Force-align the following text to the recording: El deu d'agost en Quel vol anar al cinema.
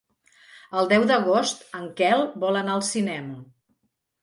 El 0.79 0.89
deu 0.93 1.05
d'agost 1.11 1.61
en 1.81 1.85
Quel 2.01 2.25
vol 2.47 2.59
anar 2.65 2.77
al 2.81 2.85
cinema. 2.91 3.39